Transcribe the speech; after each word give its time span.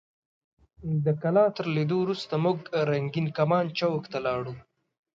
د 1.05 1.07
کلا 1.21 1.45
تر 1.57 1.65
لیدو 1.75 1.97
وروسته 2.01 2.33
موږ 2.45 2.57
رنګین 2.89 3.27
کمان 3.37 3.65
چوک 3.77 4.03
ته 4.11 4.17
لاړو. 4.25 4.53